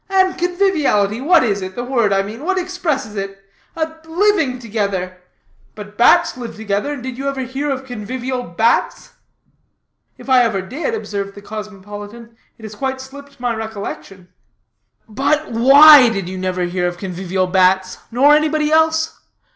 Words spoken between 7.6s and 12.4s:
of convivial bats?" "If I ever did," observed the cosmopolitan,